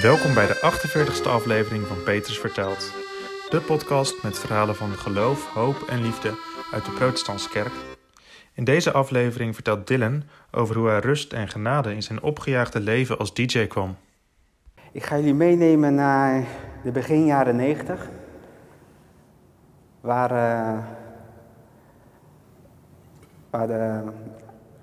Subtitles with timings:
[0.00, 0.72] Welkom bij de
[1.24, 2.92] 48e aflevering van Petrus Vertelt.
[3.50, 6.34] De podcast met verhalen van geloof, hoop en liefde
[6.72, 7.72] uit de Protestantse kerk.
[8.54, 13.18] In deze aflevering vertelt Dylan over hoe hij rust en genade in zijn opgejaagde leven
[13.18, 13.96] als DJ kwam.
[14.92, 16.46] Ik ga jullie meenemen naar
[16.84, 18.08] de begin jaren 90.
[20.00, 20.84] Waar, uh,
[23.50, 24.02] waar de,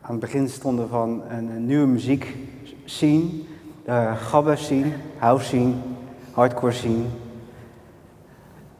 [0.02, 2.36] aan het begin stonden van een, nieuwe muziek
[2.86, 3.56] scene.
[3.88, 5.74] Gabba scene, house scene,
[6.34, 7.06] hardcore scene.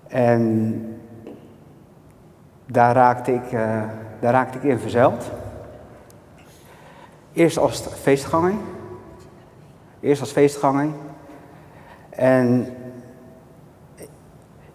[0.08, 0.82] En
[2.66, 3.84] daar raakte ik, uh,
[4.20, 5.32] daar raakte ik in verzeild.
[7.34, 8.54] Eerst als feestganger.
[10.00, 10.88] Eerst als feestganger.
[12.10, 12.68] En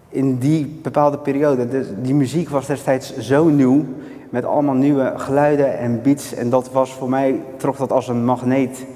[0.09, 3.85] in die bepaalde periode, dus die muziek was destijds zo nieuw,
[4.31, 6.35] met allemaal nieuwe geluiden en beats.
[6.35, 8.87] En dat was voor mij, trok dat als een magneet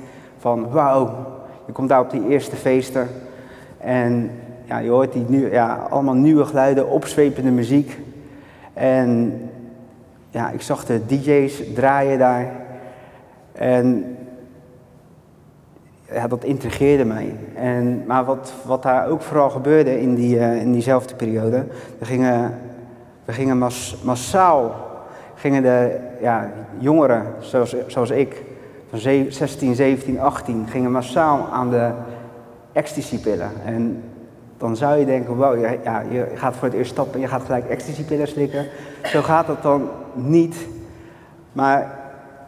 [0.46, 1.10] van wauw,
[1.66, 3.08] je komt daar op die eerste feesten.
[3.78, 4.30] En
[4.64, 7.98] ja, je hoort die nieuw, ja, allemaal nieuwe geluiden, opzwepende muziek.
[8.74, 9.40] En
[10.30, 12.50] ja, ik zag de DJ's draaien daar.
[13.52, 14.16] En
[16.12, 17.34] ja, dat intrigeerde mij.
[17.54, 21.64] En, maar wat, wat daar ook vooral gebeurde in, die, uh, in diezelfde periode,
[21.98, 22.58] we gingen,
[23.24, 24.74] we gingen mas, massaal,
[25.34, 28.42] gingen de ja, jongeren zoals, zoals ik,
[28.90, 31.90] van 16, 17, 18, gingen massaal aan de
[32.72, 33.50] ecstasy-pillen.
[33.64, 34.02] En
[34.58, 37.44] dan zou je denken, wow, ja, je gaat voor het eerst stappen en je gaat
[37.44, 38.66] gelijk ecstasy-pillen slikken.
[39.02, 40.56] Zo gaat dat dan niet.
[41.52, 41.98] Maar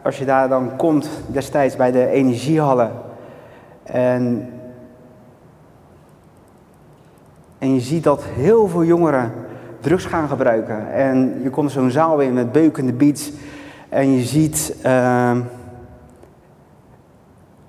[0.03, 2.91] als je daar dan komt, destijds bij de energiehallen,
[3.83, 4.49] en,
[7.57, 9.31] en je ziet dat heel veel jongeren
[9.79, 10.93] drugs gaan gebruiken.
[10.93, 13.31] En je komt zo'n zaal in met beukende beats.
[13.89, 15.37] En je ziet, uh,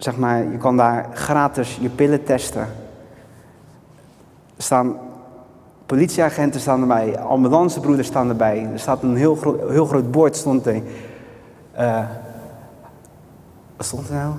[0.03, 2.61] zeg maar, je kan daar gratis je pillen testen.
[4.57, 4.97] Er staan
[5.87, 8.69] politieagenten staan erbij, ambulancebroeders staan erbij.
[8.73, 10.83] Er staat een heel, groot, heel groot bord, stond er.
[11.79, 12.05] Uh,
[13.77, 14.35] wat stond er nou?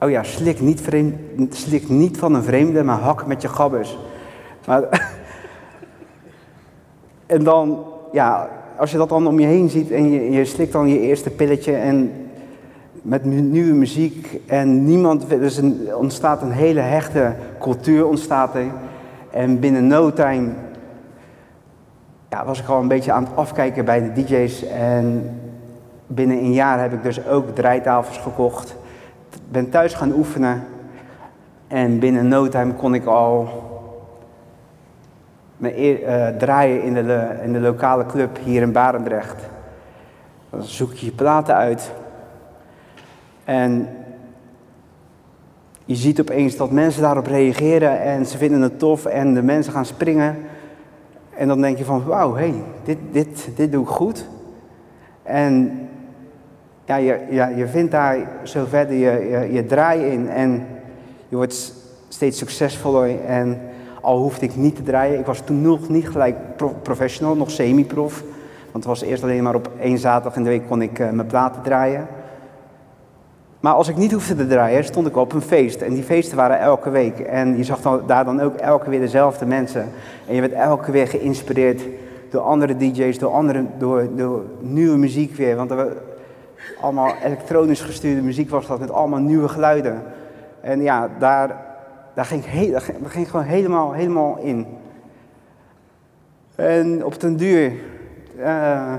[0.00, 0.82] Oh ja, slik niet,
[1.50, 3.98] slik niet van een vreemde, maar hak met je gabbers.
[4.66, 4.82] Maar,
[7.26, 10.72] en dan, ja, als je dat dan om je heen ziet en je, je slikt
[10.72, 12.29] dan je eerste pilletje en
[13.02, 15.60] met nieuwe muziek en niemand, dus
[15.94, 18.66] ontstaat een hele hechte cultuur ontstaat er.
[19.30, 20.48] En binnen no time
[22.44, 25.30] was ik al een beetje aan het afkijken bij de DJ's en
[26.06, 28.78] binnen een jaar heb ik dus ook draaitafels gekocht
[29.50, 30.64] ben thuis gaan oefenen
[31.68, 33.48] en binnen no time kon ik al
[35.56, 39.36] me uh, draaien in de, in de lokale club hier in Barendrecht.
[40.50, 41.92] Dan zoek je je platen uit.
[43.50, 43.88] En
[45.84, 49.72] je ziet opeens dat mensen daarop reageren en ze vinden het tof en de mensen
[49.72, 50.36] gaan springen.
[51.36, 54.28] En dan denk je van, wauw, hey, dit, dit, dit doe ik goed.
[55.22, 55.78] En
[56.84, 60.66] ja, je, ja, je vindt daar zo verder je, je, je draai in en
[61.28, 61.74] je wordt
[62.08, 63.24] steeds succesvoller.
[63.24, 63.60] En
[64.00, 66.36] al hoefde ik niet te draaien, ik was toen nog niet gelijk
[66.82, 68.22] professional, nog semi-prof.
[68.72, 71.10] Want het was eerst alleen maar op één zaterdag in de week kon ik uh,
[71.10, 72.06] mijn platen draaien.
[73.60, 75.80] Maar als ik niet hoefde te draaien, stond ik op een feest.
[75.80, 77.18] En die feesten waren elke week.
[77.18, 79.88] En je zag dan, daar dan ook elke weer dezelfde mensen.
[80.26, 81.82] En je werd elke weer geïnspireerd
[82.30, 85.56] door andere DJ's, door, andere, door, nieuwe muziek weer.
[85.56, 85.96] Want er,
[86.80, 90.02] allemaal elektronisch gestuurde muziek was dat met allemaal nieuwe geluiden.
[90.60, 91.56] En ja, daar,
[92.14, 94.66] daar, ging, ik daar, ging, gewoon helemaal, helemaal in.
[96.54, 97.72] En op den duur
[98.38, 98.94] uh,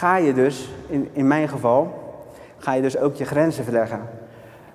[0.00, 1.94] ga je dus, in, in mijn geval,
[2.58, 4.00] ga je dus ook je grenzen verleggen.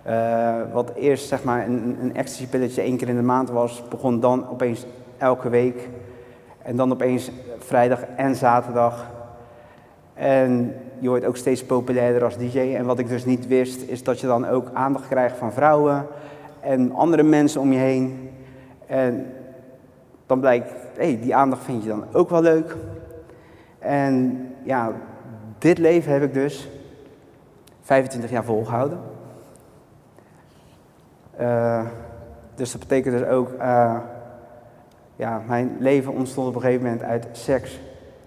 [0.07, 4.19] Uh, wat eerst zeg maar een, een ecstasy-pilletje één keer in de maand was, begon
[4.19, 4.85] dan opeens
[5.17, 5.89] elke week.
[6.61, 9.11] En dan opeens vrijdag en zaterdag.
[10.13, 12.59] En je wordt ook steeds populairder als DJ.
[12.59, 16.07] En wat ik dus niet wist, is dat je dan ook aandacht krijgt van vrouwen
[16.59, 18.29] en andere mensen om je heen.
[18.87, 19.33] En
[20.25, 22.75] dan blijkt, hé, hey, die aandacht vind je dan ook wel leuk.
[23.79, 24.93] En ja,
[25.57, 26.67] dit leven heb ik dus
[27.81, 28.99] 25 jaar volgehouden.
[31.39, 31.85] Uh,
[32.55, 33.97] dus dat betekent dus ook, uh,
[35.15, 37.79] ja, mijn leven ontstond op een gegeven moment uit seks,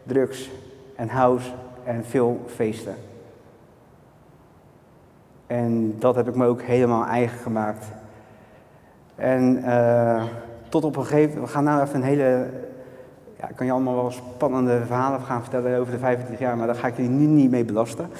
[0.03, 0.51] drugs
[0.97, 1.51] en house
[1.85, 2.95] en veel feesten.
[5.47, 7.87] En dat heb ik me ook helemaal eigen gemaakt.
[9.15, 10.25] En uh,
[10.69, 12.47] tot op een gegeven moment, we gaan nou even een hele,
[13.41, 16.67] ja, ik kan je allemaal wel spannende verhalen gaan vertellen over de 25 jaar, maar
[16.67, 18.11] daar ga ik jullie nu niet mee belasten.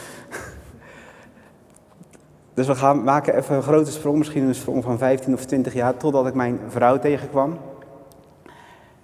[2.55, 5.75] Dus we gaan maken even een grote sprong, misschien een sprong van 15 of 20
[5.75, 7.59] jaar, totdat ik mijn vrouw tegenkwam.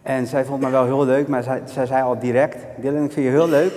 [0.03, 3.13] En zij vond me wel heel leuk, maar zij, zij zei al direct, Dylan, ik
[3.13, 3.73] vind je heel leuk.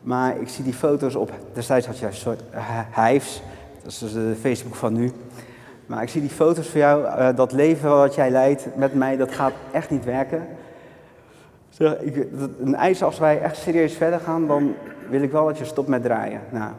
[0.00, 2.42] Maar ik zie die foto's op, destijds had je een soort
[2.94, 3.42] hives,
[3.82, 5.12] dat is de Facebook van nu.
[5.86, 9.16] Maar ik zie die foto's van jou, uh, dat leven wat jij leidt met mij,
[9.16, 10.46] dat gaat echt niet werken.
[11.80, 12.26] Ik,
[12.60, 14.74] een eis als wij echt serieus verder gaan, dan
[15.08, 16.40] wil ik wel dat je stopt met draaien.
[16.50, 16.72] Nou,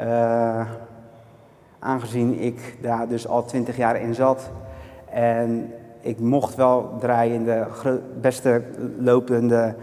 [0.00, 0.66] uh,
[1.78, 4.50] aangezien ik daar dus al twintig jaar in zat
[5.12, 7.64] en ik mocht wel draaien in de
[8.20, 8.62] beste
[8.98, 9.74] lopende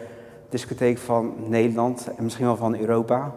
[0.49, 3.31] discotheek van Nederland en misschien wel van Europa,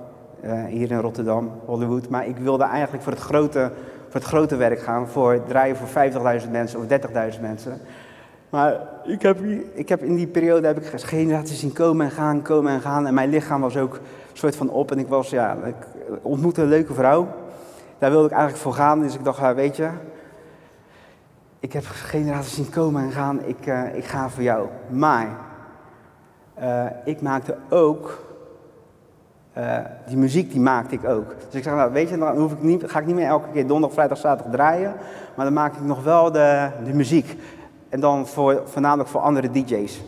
[0.44, 2.08] uh, hier in Rotterdam, Hollywood.
[2.08, 3.70] Maar ik wilde eigenlijk voor het grote,
[4.04, 5.88] voor het grote werk gaan, voor draaien voor
[6.42, 6.84] 50.000 mensen of
[7.34, 7.80] 30.000 mensen.
[8.50, 9.40] Maar ik heb,
[9.72, 13.06] ik heb in die periode heb ik generaties zien komen en gaan, komen en gaan.
[13.06, 14.90] En mijn lichaam was ook een soort van op.
[14.90, 15.74] En ik was, ja, ik
[16.22, 17.28] ontmoette een leuke vrouw.
[17.98, 19.00] Daar wilde ik eigenlijk voor gaan.
[19.00, 19.88] Dus ik dacht, weet je,
[21.60, 23.40] ik heb generaties zien komen en gaan.
[23.44, 24.66] Ik, uh, ik ga voor jou.
[24.88, 25.28] Maar
[26.60, 28.28] uh, ik maakte ook,
[30.06, 31.34] die muziek die maakte ik ook.
[31.46, 33.48] Dus ik zeg, nou, weet je, dan hoef ik niet, ga ik niet meer elke
[33.52, 34.94] keer donderdag, vrijdag, zaterdag draaien.
[35.36, 37.36] Maar dan maak ik nog wel de, de muziek.
[37.90, 40.02] En dan voor, voornamelijk voor andere DJ's.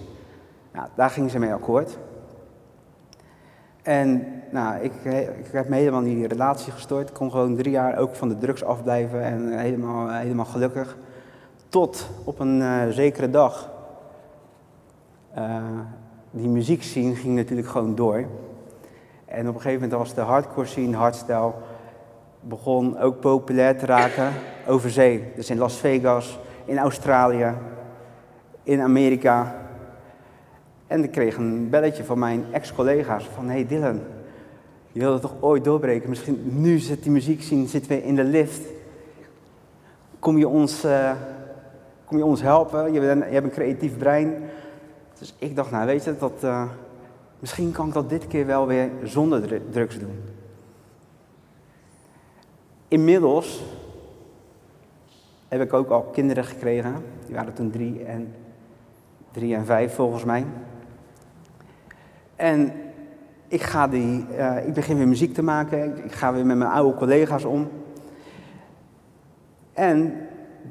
[0.73, 1.99] Nou, daar gingen ze mee akkoord.
[3.82, 4.93] En nou, ik,
[5.38, 7.08] ik heb me helemaal in die relatie gestort.
[7.08, 10.96] Ik kon gewoon drie jaar ook van de drugs afblijven en helemaal, helemaal gelukkig.
[11.69, 13.70] Tot op een uh, zekere dag.
[15.38, 15.56] Uh,
[16.31, 18.25] die muziekscene ging natuurlijk gewoon door.
[19.25, 21.52] En op een gegeven moment was de hardcore scene, hardstyle,
[22.40, 24.32] begon ook populair te raken
[24.67, 25.32] over zee.
[25.37, 27.55] Dus in Las Vegas, in Australië,
[28.62, 29.55] in Amerika.
[30.87, 34.00] En ik kreeg een belletje van mijn ex-collega's van, hey Dylan,
[34.93, 36.09] je wilde toch ooit doorbreken?
[36.09, 38.67] Misschien nu zit die muziek zien, zitten we in de lift.
[40.19, 41.12] Kom je ons, uh,
[42.05, 42.93] kom je ons helpen?
[42.93, 44.35] Je, je hebt een creatief brein.
[45.19, 46.65] Dus ik dacht, nou weet je, dat, uh,
[47.38, 50.23] misschien kan ik dat dit keer wel weer zonder drugs doen.
[52.88, 53.62] Inmiddels
[55.53, 56.95] heb ik ook al kinderen gekregen.
[57.27, 58.35] Die waren toen drie en,
[59.31, 60.45] drie en vijf volgens mij.
[62.37, 62.73] En
[63.49, 66.05] ik, ga die, uh, ik begin weer muziek te maken.
[66.05, 67.69] Ik ga weer met mijn oude collega's om.
[69.73, 70.15] En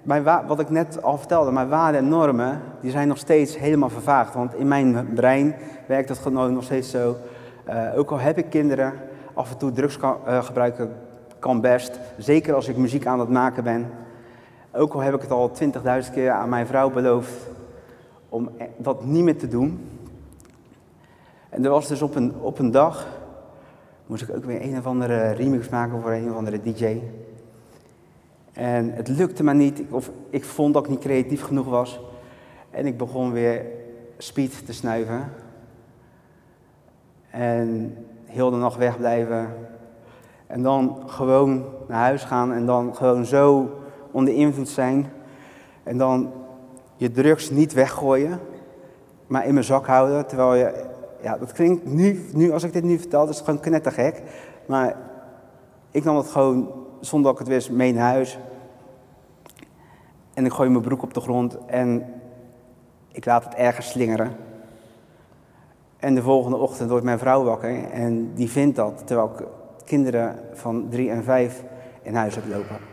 [0.04, 3.89] mijn wat ik net al vertelde, mijn waarden en normen, die zijn nog steeds helemaal
[3.89, 4.33] vervaagd.
[4.33, 5.56] Want in mijn brein
[5.88, 7.16] werkt dat gewoon nog steeds zo.
[7.69, 8.94] Uh, ook al heb ik kinderen,
[9.33, 10.92] af en toe drugs uh, gebruiken
[11.39, 12.00] kan best.
[12.18, 14.00] Zeker als ik muziek aan het maken ben.
[14.73, 15.51] Ook al heb ik het al
[16.03, 17.33] 20.000 keer aan mijn vrouw beloofd
[18.29, 19.89] om e- dat niet meer te doen.
[21.50, 23.07] En er was dus op een, op een dag,
[24.06, 27.01] moest ik ook weer een of andere remix maken voor een of andere DJ.
[28.53, 32.00] En het lukte me niet, of ik vond dat ik niet creatief genoeg was.
[32.69, 33.65] En ik begon weer
[34.18, 35.31] speed te snuiven.
[37.29, 39.53] En heel de nacht wegblijven.
[40.47, 43.75] En dan gewoon naar huis gaan en dan gewoon zo
[44.11, 45.11] onder invloed zijn.
[45.83, 46.31] En dan
[46.95, 48.39] je drugs niet weggooien,
[49.27, 50.27] maar in mijn zak houden.
[50.27, 50.85] Terwijl je,
[51.21, 54.21] ja, dat klinkt nu, nu als ik dit nu vertel, dat is gewoon knettergek.
[54.65, 54.95] Maar
[55.91, 58.39] ik nam het gewoon, zonder dat ik het wist, mee naar huis.
[60.33, 62.06] En ik gooi mijn broek op de grond en
[63.11, 64.35] ik laat het ergens slingeren.
[65.99, 69.45] En de volgende ochtend wordt mijn vrouw wakker en die vindt dat, terwijl ik
[69.85, 71.63] kinderen van drie en vijf
[72.01, 72.91] in huis heb lopen.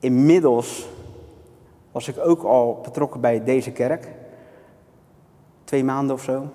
[0.00, 0.88] Inmiddels
[1.92, 4.08] was ik ook al betrokken bij deze kerk.
[5.64, 6.46] Twee maanden of zo.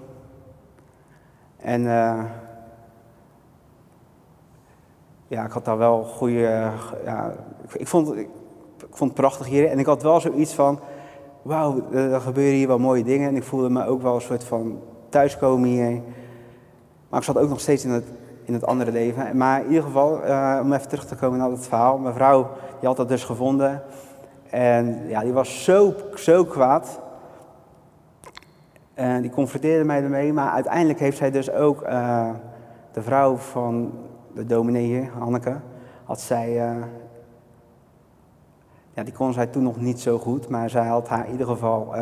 [1.58, 2.24] En uh,
[5.28, 6.72] ja, ik had daar wel goede.
[7.06, 7.36] Ja,
[7.74, 8.28] ik, vond, ik,
[8.78, 9.70] ik, vond het prachtig hier.
[9.70, 10.80] En ik had wel zoiets van:
[11.42, 13.30] wauw, er gebeuren hier wel mooie dingen.
[13.30, 16.02] En ik voelde me ook wel een soort van thuiskomen hier.
[17.10, 18.06] Maar ik zat ook nog steeds in het
[18.46, 19.38] in het andere leven.
[19.38, 21.98] Maar in ieder geval, uh, om even terug te komen naar het verhaal.
[21.98, 23.82] Mijn vrouw, die had dat dus gevonden.
[24.50, 27.00] En ja, die was zo, zo kwaad.
[28.94, 30.34] En die confronteerde mij ermee.
[30.34, 32.30] Maar uiteindelijk heeft zij dus ook uh,
[32.92, 33.92] de vrouw van
[34.34, 35.56] de dominee hier, Hanneke,
[36.04, 36.50] had zij...
[36.50, 36.84] Uh,
[38.94, 41.48] ja, die kon zij toen nog niet zo goed, maar zij had haar in ieder
[41.48, 41.94] geval...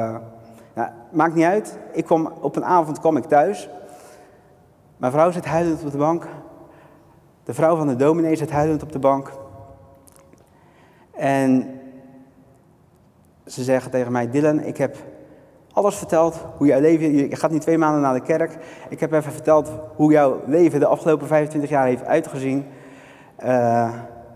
[0.73, 1.79] Nou, maakt niet uit.
[1.91, 3.69] Ik kwam, op een avond kwam ik thuis
[5.01, 6.27] mijn vrouw zit huilend op de bank.
[7.43, 9.31] De vrouw van de dominee zit huilend op de bank.
[11.11, 11.79] En
[13.45, 14.95] ze zeggen tegen mij, Dylan, ik heb
[15.73, 18.57] alles verteld hoe jouw leven, je gaat nu twee maanden naar de kerk.
[18.89, 22.65] Ik heb even verteld hoe jouw leven de afgelopen 25 jaar heeft uitgezien.
[23.35, 23.83] Eh,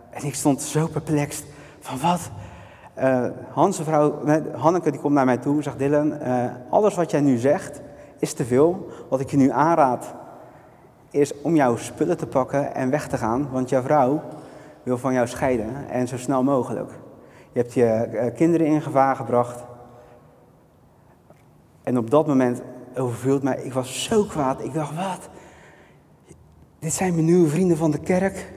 [0.10, 1.43] en ik stond zo perplex
[1.79, 2.29] van wat?
[3.00, 3.81] Uh, Hans,
[4.55, 7.81] Hanneke, die komt naar mij toe en zegt: Dylan, uh, alles wat jij nu zegt
[8.19, 8.88] is te veel.
[9.10, 10.15] Wat ik je nu aanraad,
[11.15, 14.22] is om jouw spullen te pakken en weg te gaan, want jouw vrouw
[14.84, 16.91] wil van jou scheiden en zo snel mogelijk.
[17.51, 19.63] Je hebt je kinderen in gevaar gebracht.
[21.84, 22.62] En op dat moment
[22.98, 24.63] overviel mij, ik was zo kwaad.
[24.63, 25.29] Ik dacht, wat?
[26.79, 28.53] Dit zijn mijn nieuwe vrienden van de kerk.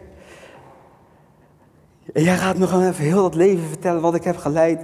[2.12, 4.80] En jij gaat me gewoon even heel dat leven vertellen wat ik heb geleid.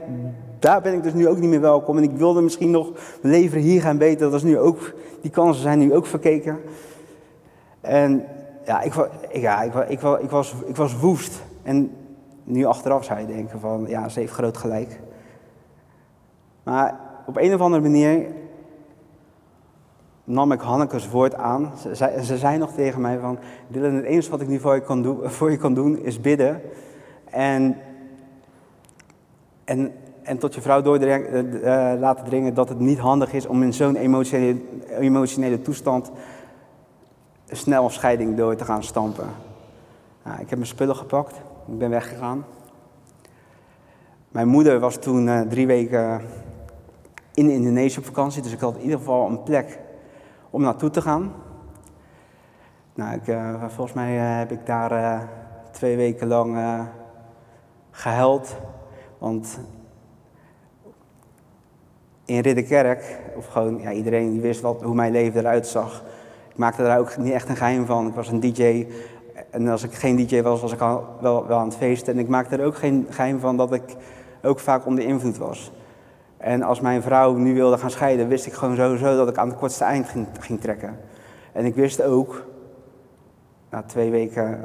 [0.59, 1.97] Daar ben ik dus nu ook niet meer welkom.
[1.97, 2.91] En ik wilde misschien nog
[3.23, 4.31] mijn leven hier gaan weten.
[4.31, 6.61] Dat is nu ook, die kansen zijn nu ook verkeken.
[7.85, 8.25] En
[8.65, 11.43] ja, ik, ja, ik, ik, ik, was, ik was woest.
[11.63, 11.97] En
[12.45, 15.01] nu achteraf zou je denken van, ja, ze heeft groot gelijk.
[16.63, 18.27] Maar op een of andere manier
[20.25, 21.73] nam ik Hanneke's woord aan.
[21.81, 23.39] Ze, ze, ze zei nog tegen mij van,
[23.69, 26.21] Dylan, het enige wat ik nu voor je kan, doen, voor je kan doen is
[26.21, 26.61] bidden.
[27.31, 27.77] En,
[29.65, 33.63] en, en tot je vrouw door uh, laten dringen dat het niet handig is om
[33.63, 34.61] in zo'n emotionele,
[34.99, 36.11] emotionele toestand
[37.49, 39.29] snel scheiding door te gaan stampen.
[40.23, 41.37] Nou, ik heb mijn spullen gepakt,
[41.67, 42.45] ik ben weggegaan.
[44.29, 46.23] Mijn moeder was toen uh, drie weken
[47.35, 49.79] in Indonesië op vakantie, dus ik had in ieder geval een plek
[50.51, 51.33] om naartoe te gaan.
[52.95, 55.29] Nou, ik, uh, volgens mij uh, heb ik daar
[55.71, 56.59] twee weken lang
[57.91, 58.57] gehuild.
[59.19, 59.59] Want
[62.25, 66.05] in Ridderkerk, of gewoon ja, iedereen die wist wat, hoe mijn leven eruit zag.
[66.55, 68.07] Ik maakte daar ook niet echt een geheim van.
[68.07, 68.87] Ik was een DJ.
[69.51, 72.13] En als ik geen DJ was, was ik al wel, wel aan het feesten.
[72.13, 73.83] En ik maakte er ook geen geheim van dat ik
[74.43, 75.73] ook vaak onder invloed was.
[76.37, 79.49] En als mijn vrouw nu wilde gaan scheiden, wist ik gewoon sowieso dat ik aan
[79.49, 80.97] het kortste eind ging, ging trekken.
[81.53, 82.45] En ik wist ook,
[83.71, 84.65] na twee weken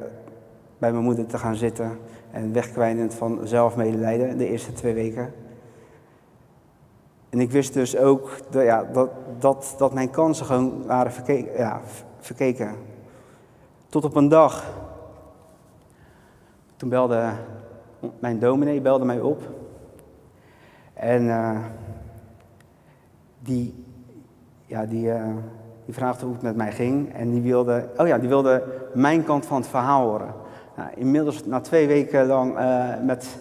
[0.77, 1.99] bij mijn moeder te gaan zitten
[2.31, 5.33] en wegkwijnend van zelfmedelijden, de eerste twee weken.
[7.29, 9.09] En ik wist dus ook dat, ja, dat,
[9.39, 11.81] dat, dat mijn kansen gewoon waren verkeken, ja,
[12.19, 12.75] verkeken.
[13.89, 14.65] Tot op een dag,
[16.75, 17.31] toen belde
[18.19, 19.41] mijn dominee belde mij op.
[20.93, 21.57] En uh,
[23.39, 23.85] die,
[24.65, 25.23] ja, die, uh,
[25.85, 27.13] die vraagde hoe het met mij ging.
[27.13, 30.33] En die wilde, oh ja, die wilde mijn kant van het verhaal horen.
[30.75, 33.37] Nou, inmiddels, na twee weken lang uh, met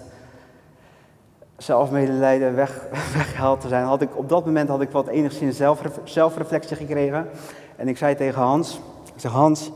[1.58, 2.86] zelfmedelijden weg,
[3.16, 7.28] weggehaald te zijn, had ik op dat moment had ik wat enigszins zelfref, zelfreflectie gekregen.
[7.76, 8.80] En ik zei tegen Hans,
[9.14, 9.72] ik zeg Hans,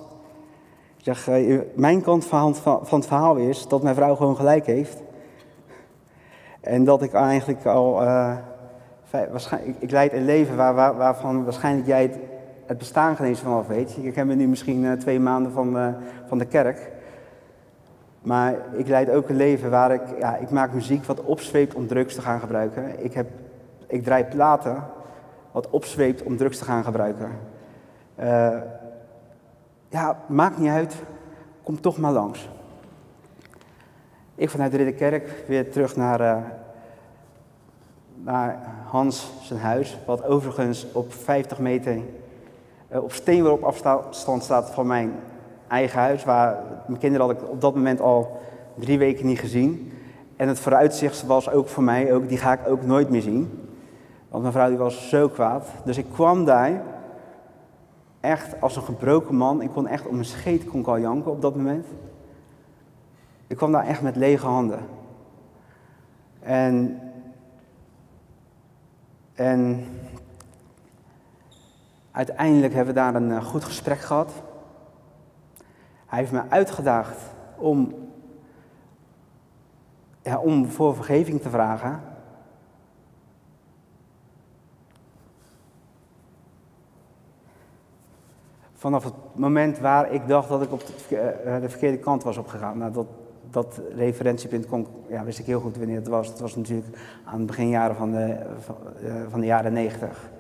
[0.97, 1.29] ik zeg,
[1.75, 5.03] mijn kant van, van het verhaal is dat mijn vrouw gewoon gelijk heeft.
[6.61, 8.37] En dat ik eigenlijk al, uh,
[9.11, 12.19] waarschijnlijk, ik, leid een leven waar, waar, waarvan waarschijnlijk jij het,
[12.67, 13.97] het bestaan geen eens vanaf weet.
[14.01, 15.95] Ik ken me nu misschien uh, twee maanden van,
[16.27, 16.91] van de kerk.
[18.23, 21.87] Maar ik leid ook een leven waar ik, ja, ik maak muziek wat opzweept om
[21.87, 23.05] drugs te gaan gebruiken.
[23.05, 23.27] Ik, heb,
[23.87, 24.85] ik draai platen
[25.53, 27.31] wat opzweept om drugs te gaan gebruiken.
[29.89, 30.95] ja, maakt niet uit,
[31.63, 32.49] kom toch maar langs.
[34.35, 36.37] Ik vanuit de Ridderkerk weer terug naar, uh,
[38.15, 39.99] naar Hans zijn huis.
[40.07, 41.99] Wat overigens op 50 meter
[42.93, 45.13] uh, op steenworp afstand staat van mijn
[45.73, 46.25] eigen huis.
[46.25, 48.41] Waar mijn kinderen had ik op dat moment al
[48.75, 49.93] drie weken niet gezien.
[50.37, 53.69] En het vooruitzicht was ook voor mij, ook, die ga ik ook nooit meer zien.
[54.29, 55.67] Want mijn vrouw die was zo kwaad.
[55.85, 56.83] Dus ik kwam daar
[58.21, 59.63] echt als een gebroken man.
[59.63, 61.87] Ik kon echt om mijn scheet kon ik al janken op dat moment.
[63.47, 64.81] Ik kwam daar echt met lege handen.
[66.41, 67.01] En,
[69.35, 69.85] en
[72.11, 74.33] uiteindelijk hebben we daar een eh, goed gesprek gehad.
[76.13, 77.19] Hij heeft me uitgedaagd
[77.57, 77.95] om,
[80.23, 82.01] ja, om voor vergeving te vragen.
[88.75, 92.37] Vanaf het moment waar ik dacht dat ik op de, eh, de verkeerde kant was
[92.37, 92.79] opgegaan.
[92.79, 93.07] Nou, dat,
[93.51, 96.29] dat referentiepunt kon, ja, wist ik heel goed wanneer het was.
[96.29, 98.37] Het was natuurlijk aan het beginjaren van de,
[99.05, 100.31] uh, van de jaren negentig.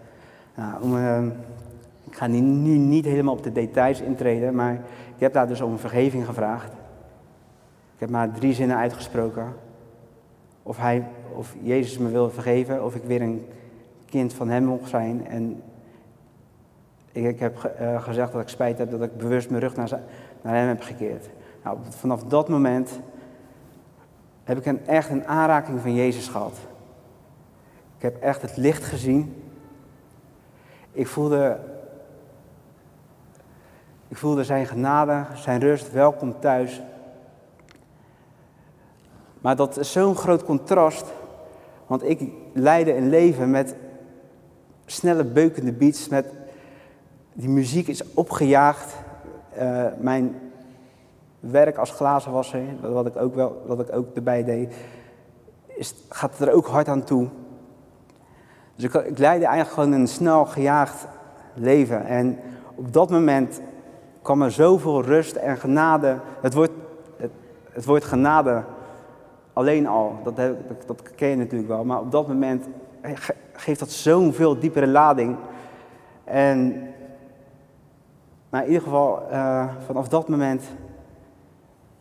[0.54, 1.22] Nou, om, uh,
[2.12, 2.40] ik ga nu,
[2.76, 4.74] niet helemaal op de details intreden, maar
[5.14, 6.72] ik heb daar dus om vergeving gevraagd.
[7.94, 9.54] Ik heb maar drie zinnen uitgesproken.
[10.62, 11.04] Of, hij,
[11.34, 13.46] of Jezus me wil vergeven, of ik weer een
[14.04, 15.26] kind van hem mocht zijn.
[15.26, 15.62] En
[17.12, 20.00] ik, heb uh, gezegd dat ik spijt heb dat ik bewust mijn rug naar,
[20.42, 21.28] naar hem heb gekeerd.
[21.64, 23.00] Nou, vanaf dat moment
[24.44, 26.58] heb ik een, echt een aanraking van Jezus gehad.
[27.96, 29.42] Ik heb echt het licht gezien.
[30.92, 31.58] Ik voelde,
[34.12, 36.82] ik voelde zijn genade, zijn rust, welkom thuis.
[39.40, 41.04] Maar dat is zo'n groot contrast.
[41.86, 43.76] Want ik leidde een leven met
[44.86, 46.08] snelle beukende beats.
[46.08, 46.26] Met,
[47.32, 48.94] die muziek is opgejaagd.
[49.58, 50.40] Uh, mijn
[51.40, 54.74] werk als glazenwasser, wat ik ook, wel, wat ik ook erbij deed,
[55.66, 57.28] is, gaat er ook hard aan toe.
[58.76, 61.06] Dus ik, ik leidde eigenlijk gewoon een snel gejaagd
[61.54, 62.06] leven.
[62.06, 62.38] En
[62.74, 63.60] op dat moment
[64.22, 66.18] kwam er zoveel rust en genade.
[66.40, 66.70] Het woord,
[67.16, 67.30] het,
[67.86, 68.64] het genade
[69.52, 71.84] alleen al, dat, heb, dat ken je natuurlijk wel.
[71.84, 72.66] Maar op dat moment
[73.52, 75.36] geeft dat zo'n veel diepere lading.
[76.24, 76.86] En
[78.52, 80.64] maar in ieder geval, uh, vanaf dat moment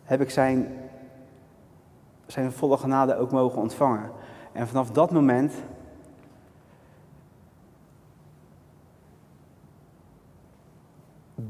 [0.03, 0.67] heb ik zijn,
[2.25, 4.11] zijn volle genade ook mogen ontvangen.
[4.51, 5.53] En vanaf dat moment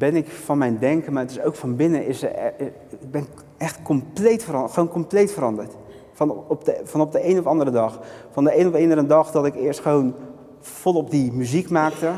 [0.01, 3.25] ben ik van mijn denken, maar het is ook van binnen, is ik ben
[3.57, 5.75] echt compleet veranderd, gewoon compleet veranderd.
[6.13, 7.99] Van op, de, van op de een of andere dag.
[8.31, 10.13] Van de een of andere dag dat ik eerst gewoon
[10.59, 12.11] volop die muziek maakte,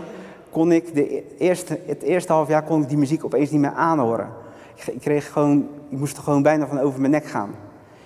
[0.50, 3.72] kon ik de eerste, het eerste half jaar kon ik die muziek opeens niet meer
[3.72, 4.30] aanhoren.
[4.86, 7.56] Ik, kreeg gewoon, ik moest er gewoon bijna van over mijn nek gaan.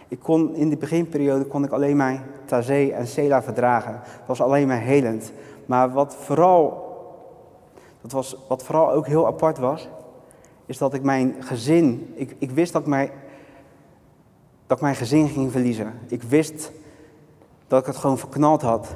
[0.07, 3.93] Ik kon, in de beginperiode kon ik alleen maar Tazé en Sela verdragen.
[4.03, 5.31] Het was alleen maar helend.
[5.65, 6.86] Maar wat vooral,
[8.47, 9.89] wat vooral ook heel apart was,
[10.65, 13.09] is dat ik mijn gezin, ik, ik wist dat ik, mijn,
[14.67, 15.99] dat ik mijn gezin ging verliezen.
[16.07, 16.71] Ik wist
[17.67, 18.95] dat ik het gewoon verknald had.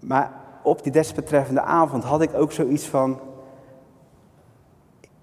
[0.00, 3.18] Maar op die desbetreffende avond had ik ook zoiets van,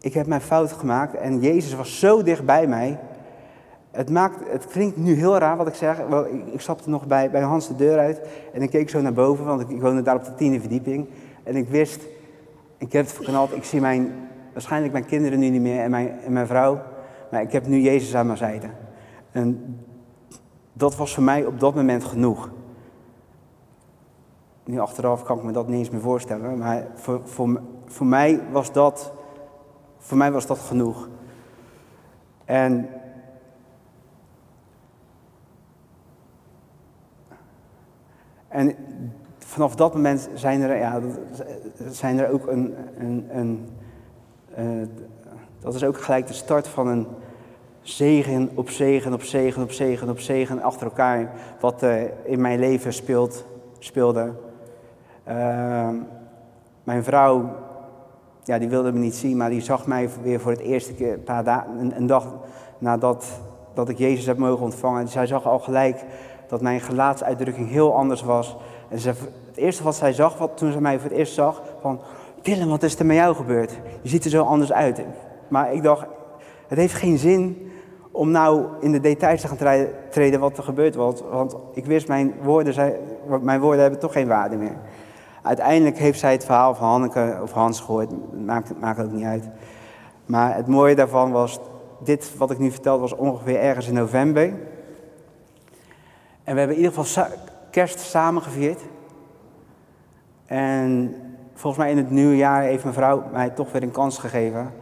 [0.01, 2.99] ik heb mijn fout gemaakt en Jezus was zo dicht bij mij.
[3.91, 5.99] Het, maakt, het klinkt nu heel raar wat ik zeg.
[6.51, 8.21] Ik, stapte nog bij, bij Hans de deur uit
[8.53, 11.07] en ik keek zo naar boven, want ik woonde daar op de tiende verdieping.
[11.43, 12.01] En ik wist,
[12.77, 16.19] ik heb het verknald, ik zie mijn, waarschijnlijk mijn kinderen nu niet meer en mijn,
[16.19, 16.81] en mijn vrouw.
[17.31, 18.67] Maar ik heb nu Jezus aan mijn zijde.
[19.31, 19.79] En
[20.73, 22.49] dat was voor mij op dat moment genoeg.
[24.63, 28.41] Nu achteraf kan ik me dat niet eens meer voorstellen, maar voor, voor, voor mij
[28.51, 29.13] was dat
[29.97, 31.09] voor mij was dat genoeg.
[32.45, 32.89] En
[38.55, 38.75] En
[39.55, 40.99] vanaf dat moment zijn er, ja,
[41.89, 43.69] zijn er ook een, een, een
[44.57, 44.87] uh,
[45.59, 47.07] dat is ook gelijk de start van een
[47.81, 52.59] zegen op zegen op zegen op zegen op zegen achter elkaar, wat uh, in mijn
[52.59, 53.45] leven speelt,
[53.79, 54.31] speelde.
[55.27, 55.89] Uh,
[56.83, 57.49] mijn vrouw
[58.43, 61.13] ja, die wilde me niet zien, maar die zag mij weer voor het eerste keer,
[61.13, 62.33] een, paar dagen, een, een dag
[62.77, 63.39] nadat
[63.73, 65.01] dat ik Jezus heb mogen ontvangen.
[65.01, 66.05] En zij zag al gelijk
[66.47, 68.57] dat mijn gelaatsuitdrukking heel anders was.
[68.89, 71.61] En ze, het eerste wat zij zag, wat, toen ze mij voor het eerst zag,
[71.81, 71.99] van...
[72.45, 73.71] Willem, wat is er met jou gebeurd?
[74.01, 75.01] Je ziet er zo anders uit.
[75.47, 76.05] Maar ik dacht,
[76.67, 77.71] het heeft geen zin
[78.11, 81.21] om nou in de details te gaan treden wat er gebeurd was.
[81.29, 82.99] Want ik wist, mijn woorden,
[83.41, 84.77] mijn woorden hebben toch geen waarde meer.
[85.41, 88.11] Uiteindelijk heeft zij het verhaal van Hanneke of Hans gehoord,
[88.45, 89.49] maakt, maakt ook niet uit.
[90.25, 91.59] Maar het mooie daarvan was,
[92.03, 94.43] dit wat ik nu vertelde was ongeveer ergens in november.
[96.43, 97.25] En we hebben in ieder geval
[97.75, 98.81] kerst samen gevierd.
[100.45, 101.15] En
[101.53, 104.73] volgens mij in het nieuwe jaar heeft mijn vrouw mij toch weer een kans gegeven.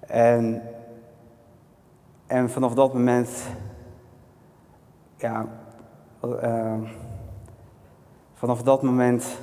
[0.00, 0.62] En,
[2.26, 3.42] en vanaf dat moment,
[5.16, 5.46] ja,
[6.24, 6.74] uh,
[8.34, 9.38] Vanaf dat moment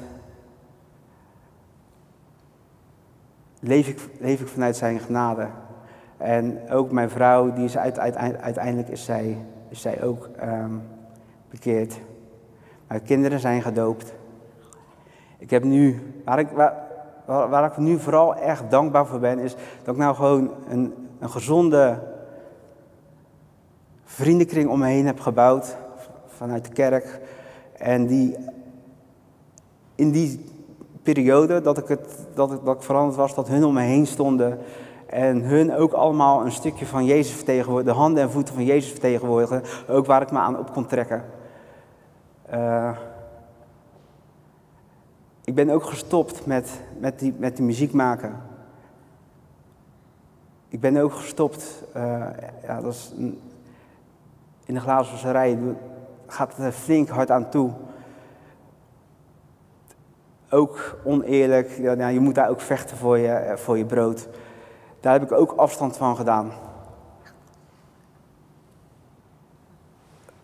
[3.59, 5.47] leef ik, leef ik vanuit zijn genade.
[6.17, 10.81] En ook mijn vrouw, die is uiteindelijk is zij, is zij ook um,
[11.49, 11.99] bekeerd.
[12.89, 14.13] Mijn kinderen zijn gedoopt.
[15.37, 16.47] Ik heb nu, waar ik,
[17.25, 21.29] waar, ik nu vooral echt dankbaar voor ben, is dat ik nou gewoon een, een
[21.29, 21.99] gezonde
[24.03, 25.75] vriendenkring om me heen heb gebouwd
[26.27, 27.19] vanuit de kerk.
[27.77, 28.35] En die
[29.95, 30.45] in die
[31.03, 34.07] periode dat ik, het, dat, ik, dat ik veranderd was, dat hun om me heen
[34.07, 34.59] stonden.
[35.05, 38.91] En hun ook allemaal een stukje van Jezus vertegenwoordigen, de handen en voeten van Jezus
[38.91, 39.63] vertegenwoordigen.
[39.89, 41.23] Ook waar ik me aan op kon trekken.
[42.53, 42.97] Uh,
[45.43, 48.41] ik ben ook gestopt met, met, die, met die muziek maken.
[50.67, 52.25] Ik ben ook gestopt, uh,
[52.63, 53.13] ja, dat is
[54.65, 55.57] in de glazenwasserij
[56.27, 57.71] gaat het flink hard aan toe
[60.49, 61.69] ook oneerlijk.
[61.77, 64.27] Ja, je moet daar ook vechten voor je, eh, voor je brood.
[64.99, 66.51] Daar heb ik ook afstand van gedaan.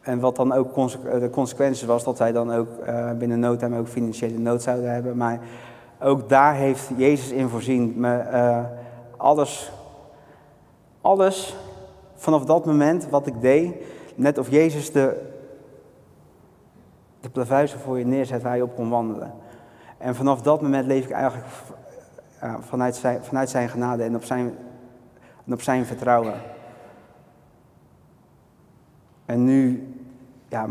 [0.05, 3.55] En wat dan ook eh, de consequentie was, dat wij dan ook uh, binnen no
[3.55, 5.17] time ook financiële nood zouden hebben.
[5.17, 5.39] Maar
[5.99, 7.93] ook daar heeft Jezus in voorzien.
[7.97, 8.63] Me, uh,
[9.17, 9.71] alles,
[11.01, 11.57] alles
[12.15, 13.73] vanaf dat moment wat ik deed,
[14.15, 15.21] net of Jezus de,
[17.19, 19.33] de plavuizen voor je neerzet waar je op kon wandelen.
[19.97, 21.47] En vanaf dat moment leef ik eigenlijk
[22.59, 24.57] vanuit, zijn, vanuit zijn genade en op zijn,
[25.45, 26.33] en op zijn vertrouwen.
[29.25, 29.89] En nu,
[30.47, 30.67] ja,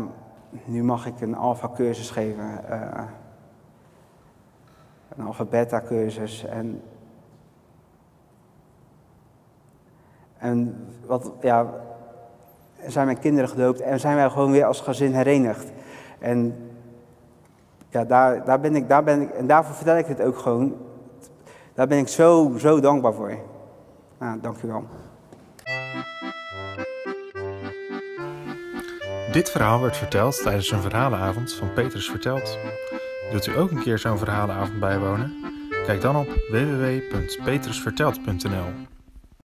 [0.65, 2.61] nu mag ik een alfa-cursus geven.
[2.69, 3.03] Uh,
[5.15, 6.45] een alfa-beta-cursus.
[6.45, 6.81] En,
[10.37, 11.73] en wat, ja,
[12.87, 15.71] zijn mijn kinderen gedoopt en zijn wij gewoon weer als gezin herenigd.
[16.19, 16.69] En
[17.89, 20.75] ja, daar, daar ben ik, daar ben ik, en daarvoor vertel ik het ook gewoon.
[21.73, 23.37] Daar ben ik zo, zo dankbaar voor.
[24.17, 24.57] Nou, dank
[29.35, 32.57] Dit verhaal werd verteld tijdens een verhalenavond van Petrus Verteld.
[33.31, 35.33] Wilt u ook een keer zo'n verhalenavond bijwonen?
[35.85, 38.94] Kijk dan op www.petrusverteld.nl